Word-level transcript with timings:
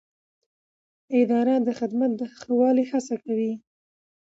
اداره 1.19 1.55
د 1.67 1.69
خدمت 1.79 2.11
د 2.19 2.21
ښه 2.35 2.51
والي 2.59 2.83
هڅه 2.91 3.15
کوي. 3.23 3.53